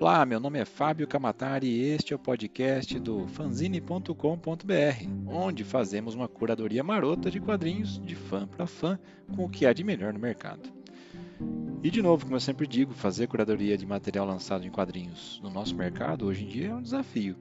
[0.00, 4.14] Olá, meu nome é Fábio Camatari e este é o podcast do fanzine.com.br,
[5.26, 8.98] onde fazemos uma curadoria marota de quadrinhos de fã para fã
[9.36, 10.72] com o que há de melhor no mercado.
[11.82, 15.50] E de novo, como eu sempre digo, fazer curadoria de material lançado em quadrinhos no
[15.50, 17.36] nosso mercado hoje em dia é um desafio.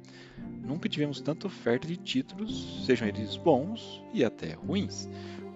[0.61, 5.09] Nunca tivemos tanta oferta de títulos, sejam eles bons e até ruins.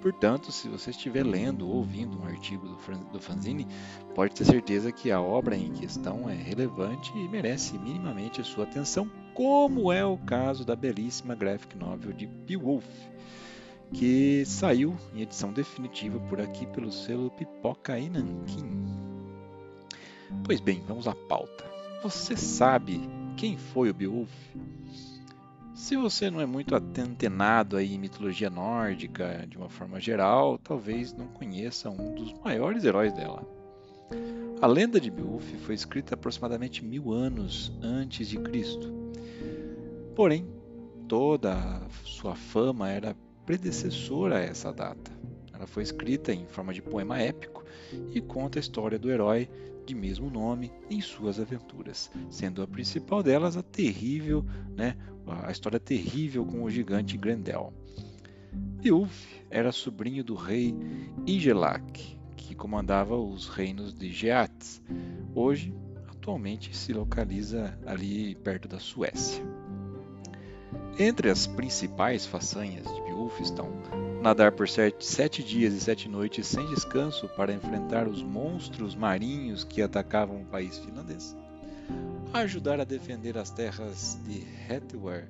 [0.04, 3.66] Portanto, se você estiver lendo ou ouvindo um artigo do, fanzine,
[4.14, 8.66] pode ter certeza que a obra em questão é relevante e merece minimamente a sua
[8.66, 12.84] atenção, como é o caso da belíssima graphic novel de Beowulf,
[13.94, 18.86] que saiu em edição definitiva por aqui pelo selo Pipoca e Nanquim.
[20.44, 21.64] Pois bem, vamos à pauta.
[22.04, 23.00] Você sabe
[23.38, 24.30] quem foi o Beowulf?
[25.74, 31.14] Se você não é muito antenado aí em mitologia nórdica de uma forma geral, talvez
[31.14, 33.44] não conheça um dos maiores heróis dela.
[34.62, 38.94] A lenda de Beowulf foi escrita aproximadamente mil anos antes de Cristo.
[40.16, 40.48] Porém,
[41.08, 45.12] toda sua fama era predecessora a essa data.
[45.52, 47.66] Ela foi escrita em forma de poema épico
[48.12, 49.50] e conta a história do herói
[49.86, 54.46] de mesmo nome em suas aventuras, sendo a principal delas a terrível,
[54.76, 54.96] né,
[55.44, 57.74] a história terrível com o gigante Grendel.
[58.54, 60.76] Beowulf era sobrinho do rei
[61.26, 64.82] Igelak, que comandava os reinos de Geats.
[65.34, 65.74] Hoje,
[66.08, 69.44] atualmente se localiza ali perto da Suécia.
[71.00, 73.72] Entre as principais façanhas de Beowulf estão
[74.24, 79.66] nadar por sete, sete, dias e sete noites sem descanso para enfrentar os monstros marinhos
[79.66, 81.36] que atacavam o país finlandês,
[82.34, 85.30] ajudar a defender as terras de Hetware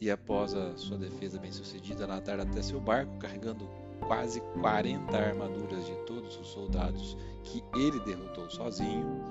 [0.00, 3.68] e após a sua defesa bem-sucedida nadar até seu barco carregando
[4.00, 9.22] quase 40 armaduras de todos os soldados que ele derrotou sozinho,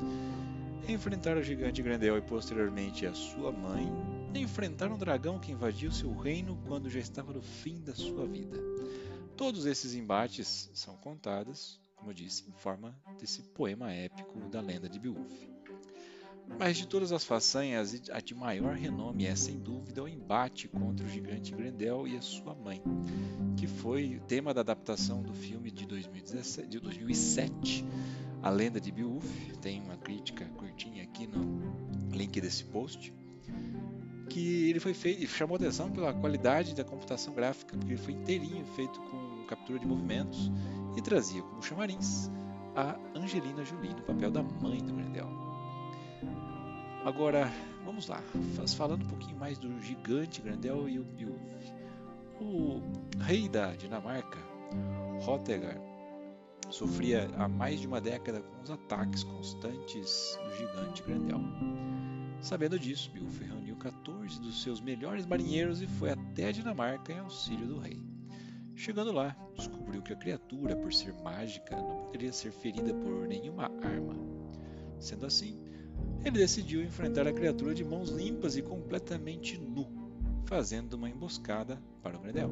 [0.88, 3.92] enfrentar o gigante Grendel e posteriormente a sua mãe,
[4.34, 8.58] enfrentar um dragão que invadiu seu reino quando já estava no fim da sua vida.
[9.36, 15.00] Todos esses embates são contados, como disse, em forma desse poema épico da lenda de
[15.00, 15.59] Beowulf.
[16.58, 21.06] Mas de todas as façanhas, a de maior renome é sem dúvida o embate contra
[21.06, 22.82] o gigante Grendel e a sua mãe,
[23.56, 27.86] que foi o tema da adaptação do filme de, 2017, de 2007,
[28.42, 29.26] A Lenda de Beowulf.
[29.62, 33.14] Tem uma crítica curtinha aqui no link desse post.
[34.30, 38.66] Que ele foi feito, chamou atenção pela qualidade da computação gráfica, porque ele foi inteirinho
[38.76, 40.52] feito com captura de movimentos
[40.96, 42.30] e trazia como chamarins
[42.76, 45.28] a Angelina Jolie no papel da mãe do Grendel.
[47.06, 47.50] Agora,
[47.86, 48.22] vamos lá,
[48.76, 51.40] falando um pouquinho mais do gigante Grendel e o Beowulf.
[52.42, 52.82] O
[53.22, 54.38] rei da Dinamarca,
[55.22, 55.78] Hrothgar,
[56.70, 61.42] sofria há mais de uma década com os ataques constantes do gigante Grendel.
[62.42, 67.20] Sabendo disso, Beowulf reuniu 14 dos seus melhores marinheiros e foi até a Dinamarca em
[67.20, 68.00] auxílio do rei.
[68.76, 73.66] Chegando lá, descobriu que a criatura, por ser mágica, não poderia ser ferida por nenhuma
[73.84, 74.16] arma.
[75.00, 75.60] Sendo assim,
[76.24, 79.88] ele decidiu enfrentar a criatura de mãos limpas e completamente nu,
[80.46, 82.52] fazendo uma emboscada para o Grendel.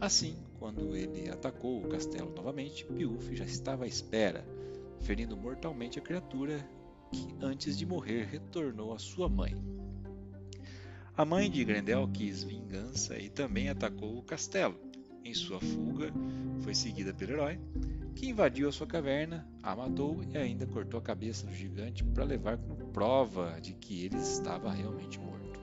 [0.00, 4.44] Assim, quando ele atacou o castelo novamente, Beowulf já estava à espera,
[5.00, 6.66] ferindo mortalmente a criatura
[7.12, 9.54] que, antes de morrer, retornou à sua mãe.
[11.16, 14.74] A mãe de Grendel quis vingança e também atacou o castelo.
[15.22, 16.10] Em sua fuga,
[16.60, 17.60] foi seguida pelo herói,
[18.14, 22.24] que invadiu a sua caverna, a matou e ainda cortou a cabeça do gigante para
[22.24, 25.60] levar como prova de que ele estava realmente morto.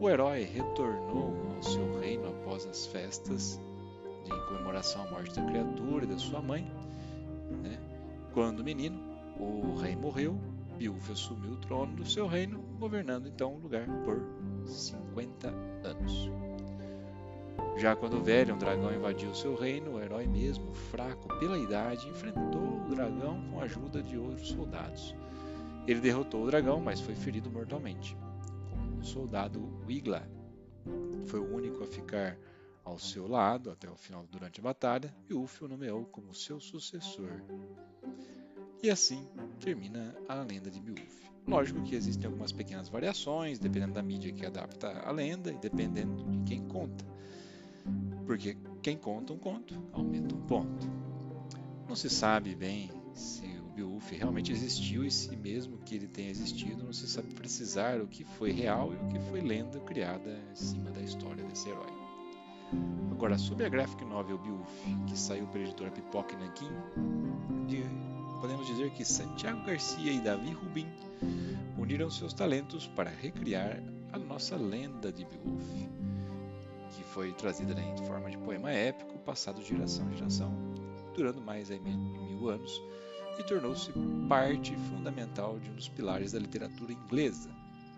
[0.00, 3.60] O herói retornou ao seu reino após as festas
[4.24, 6.70] de comemoração à morte da criatura e da sua mãe.
[7.62, 7.78] Né?
[8.34, 9.00] Quando menino,
[9.38, 10.38] o rei morreu,
[10.78, 14.20] Beowulf assumiu o trono do seu reino, governando então o lugar por
[14.66, 15.48] 50
[15.84, 16.30] anos.
[17.76, 22.80] Já quando velho, um dragão invadiu seu reino, o herói mesmo, fraco pela idade, enfrentou
[22.86, 25.14] o dragão com a ajuda de outros soldados.
[25.86, 28.16] Ele derrotou o dragão, mas foi ferido mortalmente.
[28.98, 30.26] O soldado Wigla
[31.26, 32.38] foi o único a ficar
[32.82, 36.58] ao seu lado até o final durante a batalha, e Ulf o nomeou como seu
[36.58, 37.42] sucessor.
[38.82, 39.26] E assim
[39.60, 41.26] termina a lenda de Beowulf.
[41.46, 46.24] Lógico que existem algumas pequenas variações, dependendo da mídia que adapta a lenda e dependendo
[46.24, 47.04] de quem conta.
[48.26, 50.86] Porque quem conta um conto aumenta um ponto.
[51.88, 56.30] Não se sabe bem se o Beowulf realmente existiu e se mesmo que ele tenha
[56.30, 60.38] existido, não se sabe precisar o que foi real e o que foi lenda criada
[60.50, 61.92] em cima da história desse herói.
[63.12, 66.68] Agora, sobre a graphic novel Beowulf, que saiu pela editora Pipoca Nankin,
[67.66, 67.82] de
[68.40, 70.86] podemos dizer que Santiago Garcia e Davi Rubin
[71.78, 73.80] uniram seus talentos para recriar
[74.12, 75.64] a nossa lenda de Beowulf,
[77.16, 80.54] foi trazida né, em forma de poema épico, passado de geração em geração,
[81.14, 82.82] durando mais de mil anos,
[83.38, 83.90] e tornou-se
[84.28, 87.48] parte fundamental de um dos pilares da literatura inglesa,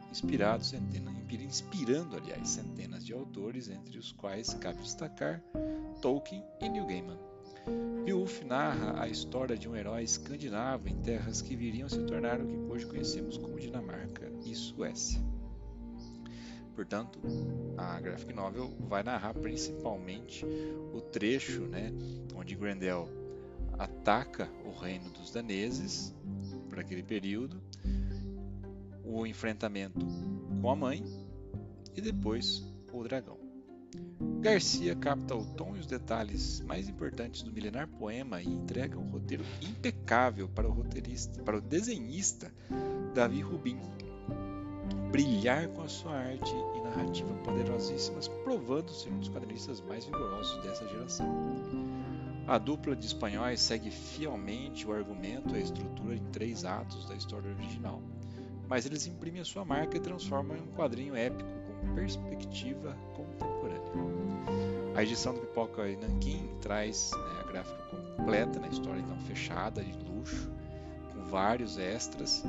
[0.09, 1.11] inspirado centena,
[1.41, 5.43] inspirando, aliás, centenas de autores, entre os quais cabe destacar
[6.01, 7.19] Tolkien e Neil Gaiman.
[8.05, 12.47] Beowulf narra a história de um herói escandinavo em terras que viriam se tornar o
[12.47, 15.21] que hoje conhecemos como Dinamarca e Suécia.
[16.79, 17.19] Portanto,
[17.77, 20.47] a graphic novel vai narrar principalmente
[20.95, 21.93] o trecho né,
[22.37, 23.09] onde Grendel
[23.77, 26.15] ataca o reino dos daneses
[26.69, 27.61] por aquele período,
[29.05, 30.07] o enfrentamento
[30.61, 31.03] com a mãe
[31.97, 33.41] e depois o dragão.
[34.41, 39.11] Garcia capta o tom e os detalhes mais importantes do milenar poema e entrega um
[39.11, 42.55] roteiro impecável para o roteirista, para o desenhista
[43.17, 43.81] Davi Rubin
[45.11, 50.87] brilhar com a sua arte e narrativa poderosíssimas, provando-se um dos quadrinistas mais vigorosos dessa
[50.89, 51.27] geração.
[52.47, 57.15] A dupla de espanhóis segue fielmente o argumento e a estrutura em três atos da
[57.15, 58.03] história original,
[58.69, 61.49] mas eles imprimem a sua marca e transformam em um quadrinho épico
[61.81, 63.79] com perspectiva contemporânea.
[64.95, 67.83] A edição do Pipoca e Nanquim traz né, a gráfica
[68.17, 70.51] completa na história então fechada, de luxo,
[71.13, 72.45] com vários extras,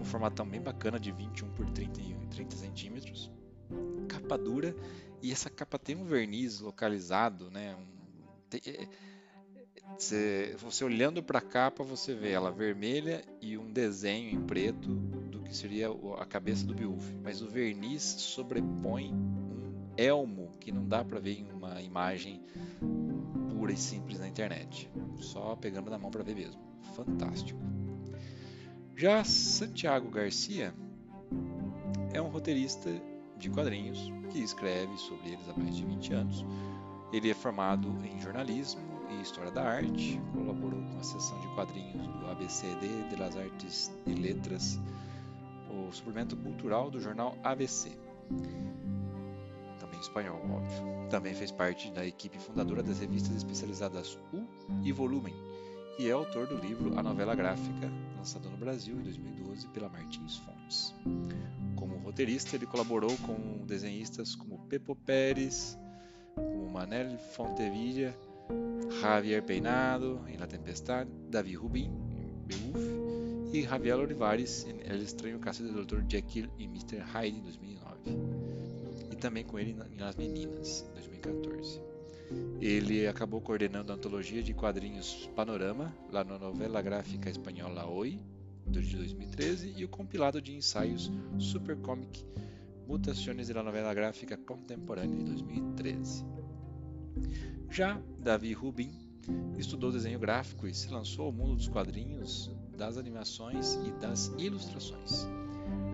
[0.00, 2.00] num formatão bem bacana de 21 por 30,
[2.30, 3.30] 30 centímetros,
[4.08, 4.74] capa dura
[5.22, 7.76] e essa capa tem um verniz localizado, né?
[7.76, 7.86] Um,
[8.48, 8.88] tem, é,
[9.98, 14.88] você, você, olhando para a capa você vê ela vermelha e um desenho em preto
[14.94, 20.88] do que seria a cabeça do Beowulf, mas o verniz sobrepõe um elmo que não
[20.88, 22.40] dá para ver em uma imagem
[23.50, 26.60] pura e simples na internet, só pegando na mão para ver mesmo.
[26.94, 27.60] Fantástico.
[29.00, 30.74] Já Santiago Garcia
[32.12, 32.90] é um roteirista
[33.38, 36.44] de quadrinhos que escreve sobre eles há mais de 20 anos.
[37.10, 42.06] Ele é formado em jornalismo e história da arte, colaborou com a seção de quadrinhos
[42.08, 44.78] do ABCD de las Artes e Letras,
[45.70, 47.92] o suplemento cultural do jornal ABC.
[49.80, 51.08] Também espanhol, óbvio.
[51.08, 54.46] Também fez parte da equipe fundadora das revistas especializadas U
[54.82, 55.34] e Volumen,
[55.98, 60.36] e é autor do livro A Novela Gráfica, lançado no Brasil em 2012 pela Martins
[60.36, 60.94] Fontes.
[61.74, 65.78] Como roteirista, ele colaborou com desenhistas como Pepo Pérez,
[66.34, 68.14] como Manel Fontevilla,
[69.00, 75.38] Javier Peinado em La Tempestade, Davi Rubin em Beowulf e Javier Olivares em El Estranho
[75.38, 76.02] Caso do Dr.
[76.06, 76.98] Jekyll e Mr.
[76.98, 78.00] Hyde em 2009.
[79.10, 81.89] E também com ele em As Meninas, em 2014.
[82.60, 88.20] Ele acabou coordenando a antologia de quadrinhos Panorama, lá na novela gráfica espanhola Oi,
[88.66, 92.24] de 2013, e o compilado de ensaios Super Comic
[92.86, 96.24] Mutações da novela gráfica contemporânea de 2013.
[97.70, 98.90] Já Davi Rubin
[99.56, 105.28] estudou desenho gráfico e se lançou ao mundo dos quadrinhos, das animações e das ilustrações.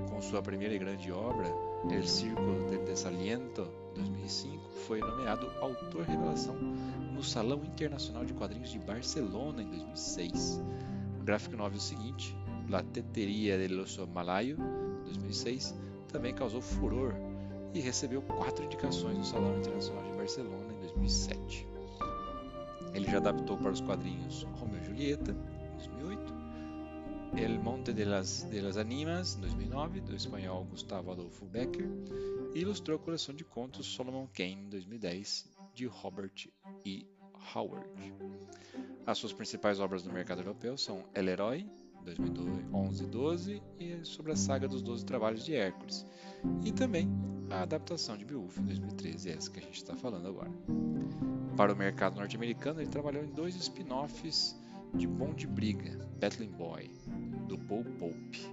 [0.09, 1.47] Com sua primeira e grande obra,
[1.91, 4.56] El Círculo del Desaliento, 2005,
[4.87, 10.63] foi nomeado Autor Revelação no Salão Internacional de Quadrinhos de Barcelona em 2006.
[11.21, 12.37] O gráfico novel seguinte,
[12.69, 14.57] La Teteria del Oso Malayo,
[15.05, 15.75] 2006,
[16.07, 17.15] também causou furor
[17.75, 21.67] e recebeu quatro indicações no Salão Internacional de Barcelona em 2007.
[22.95, 26.36] Ele já adaptou para os quadrinhos Romeo e Julieta, em 2008,
[27.37, 31.87] El Monte de las, de las Animas, em 2009, do espanhol Gustavo Adolfo Becker,
[32.55, 36.49] e ilustrou a coleção de contos Solomon Kane, em 2010, de Robert
[36.83, 37.07] E.
[37.55, 37.87] Howard.
[39.07, 41.67] As suas principais obras no mercado europeu são El Herói,
[42.07, 46.07] 2011-12, e sobre a saga dos Doze Trabalhos de Hércules,
[46.65, 47.07] e também
[47.51, 50.51] a adaptação de Beowulf, em 2013, essa que a gente está falando agora.
[51.55, 54.57] Para o mercado norte-americano, ele trabalhou em dois spin-offs
[54.95, 56.91] de Bom de Briga, Battling Boy,
[57.47, 58.51] do Paul Pope,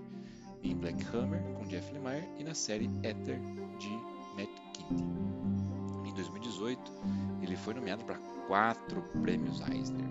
[0.63, 3.39] em Black Hammer com Jeff Lemire e na série Ether
[3.79, 3.89] de
[4.35, 5.03] Matt Kindy.
[6.09, 6.91] Em 2018,
[7.41, 10.07] ele foi nomeado para quatro prêmios Eisner: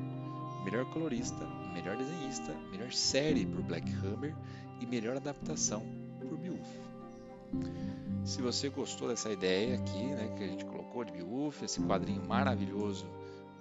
[0.64, 4.34] melhor colorista, melhor desenhista, melhor série por Black Hammer
[4.80, 5.82] e melhor adaptação
[6.20, 6.68] por Beowulf.
[8.24, 12.24] Se você gostou dessa ideia aqui, né, que a gente colocou de Beowulf, esse quadrinho
[12.26, 13.06] maravilhoso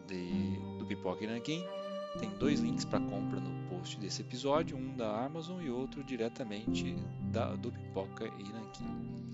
[0.07, 1.65] de, do Pipoca e Nankin,
[2.19, 6.95] tem dois links para compra no post desse episódio, um da Amazon e outro diretamente
[7.31, 9.31] da, do Pipoca e Nankin.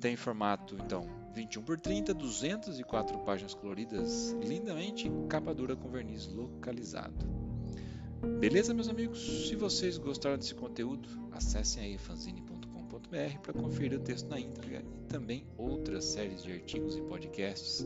[0.00, 7.26] Tem formato, então, 21 por 30, 204 páginas coloridas lindamente capa dura com verniz localizado.
[8.40, 9.48] Beleza, meus amigos?
[9.48, 15.04] Se vocês gostaram desse conteúdo, acessem aí fanzine.com.br para conferir o texto na íntegra e
[15.04, 17.84] também outras séries de artigos e podcasts,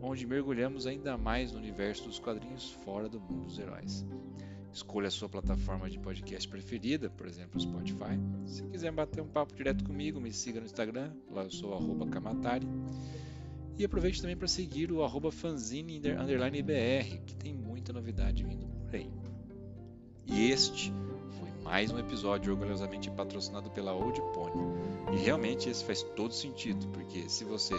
[0.00, 4.06] onde mergulhamos ainda mais no universo dos quadrinhos fora do mundo dos heróis.
[4.76, 8.20] Escolha a sua plataforma de podcast preferida, por exemplo, Spotify.
[8.44, 11.72] Se quiser bater um papo direto comigo, me siga no Instagram, lá eu sou
[12.10, 12.68] Kamatari.
[13.78, 16.02] E aproveite também para seguir o arroba fanzine_br,
[17.24, 19.10] que tem muita novidade vindo por aí.
[20.26, 20.92] E este
[21.38, 24.62] foi mais um episódio orgulhosamente patrocinado pela Old Pony.
[25.14, 27.74] E realmente esse faz todo sentido, porque se você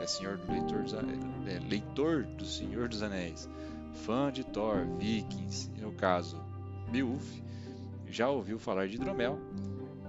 [0.00, 3.48] é, senhor do leitor, dos, é, leitor do Senhor dos Anéis,
[3.96, 6.40] fã de Thor, Vikings, no caso
[6.90, 7.40] Beowulf,
[8.06, 9.38] já ouviu falar de hidromel,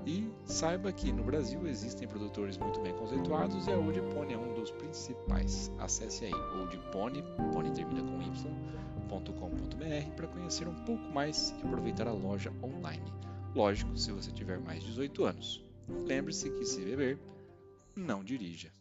[0.08, 4.38] e saiba que no Brasil existem produtores muito bem conceituados e a Old Pony é
[4.38, 5.70] um dos principais.
[5.80, 12.14] Acesse aí oldpony, pony termina com y.com.br para conhecer um pouco mais e aproveitar a
[12.14, 13.12] loja online.
[13.54, 15.66] Lógico, se você tiver mais de 18 anos.
[16.06, 17.20] Lembre-se que se beber,
[17.94, 18.72] não dirija.